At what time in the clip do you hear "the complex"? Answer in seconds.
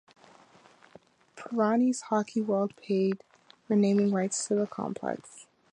4.55-5.45